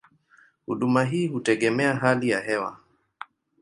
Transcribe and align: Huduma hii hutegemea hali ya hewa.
Huduma 0.67 1.03
hii 1.03 1.27
hutegemea 1.27 1.95
hali 1.95 2.29
ya 2.29 2.39
hewa. 2.41 2.77